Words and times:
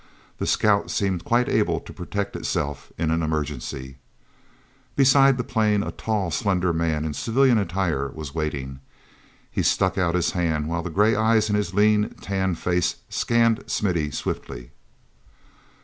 The 0.39 0.47
scout 0.47 0.89
seemed 0.89 1.25
quite 1.25 1.47
able 1.47 1.79
to 1.81 1.93
protect 1.93 2.35
itself 2.35 2.91
in 2.97 3.11
an 3.11 3.21
emergency. 3.21 3.97
Beside 4.95 5.37
the 5.37 5.43
plane 5.43 5.83
a 5.83 5.91
tall, 5.91 6.31
slender 6.31 6.73
man 6.73 7.05
in 7.05 7.13
civilian 7.13 7.59
attire 7.59 8.09
was 8.09 8.33
waiting. 8.33 8.79
He 9.51 9.61
stuck 9.61 9.99
out 9.99 10.15
his 10.15 10.31
hand, 10.31 10.67
while 10.67 10.81
the 10.81 10.89
gray 10.89 11.15
eyes 11.15 11.51
in 11.51 11.55
his 11.55 11.75
lean, 11.75 12.15
tanned 12.19 12.57
face 12.57 12.95
scanned 13.09 13.63
Smithy 13.67 14.09
swiftly. 14.09 14.71